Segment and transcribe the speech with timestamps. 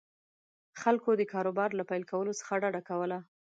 [0.81, 3.17] خلکو د کاروبار له پیل کولو څخه ډډه کوله.